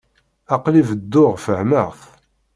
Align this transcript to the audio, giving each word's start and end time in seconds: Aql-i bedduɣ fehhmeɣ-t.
Aql-i 0.55 0.83
bedduɣ 0.89 1.33
fehhmeɣ-t. 1.45 2.01